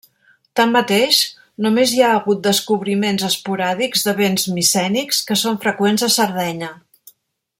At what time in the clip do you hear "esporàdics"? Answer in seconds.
3.29-4.07